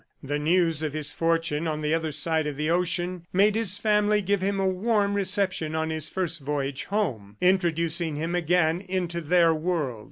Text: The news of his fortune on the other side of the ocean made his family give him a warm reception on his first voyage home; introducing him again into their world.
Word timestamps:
The 0.23 0.39
news 0.39 0.81
of 0.81 0.93
his 0.93 1.13
fortune 1.13 1.67
on 1.67 1.81
the 1.81 1.93
other 1.93 2.11
side 2.11 2.47
of 2.47 2.55
the 2.55 2.71
ocean 2.71 3.27
made 3.31 3.53
his 3.53 3.77
family 3.77 4.19
give 4.23 4.41
him 4.41 4.59
a 4.59 4.67
warm 4.67 5.13
reception 5.13 5.75
on 5.75 5.91
his 5.91 6.09
first 6.09 6.41
voyage 6.41 6.85
home; 6.85 7.37
introducing 7.39 8.15
him 8.15 8.33
again 8.33 8.81
into 8.89 9.21
their 9.21 9.53
world. 9.53 9.99